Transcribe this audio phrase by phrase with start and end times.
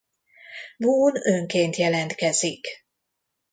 [0.79, 2.67] Boone önként jelentkezik.